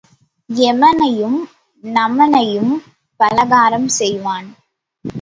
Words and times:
எமனையும் 0.49 1.37
நமனையும் 1.83 2.73
பலகாரம் 3.19 3.89
செய்வான். 3.99 4.47